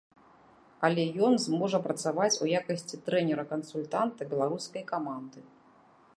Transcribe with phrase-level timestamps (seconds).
[0.87, 5.39] Але ён зможа працаваць у якасці трэнера-кансультанта беларускай каманды.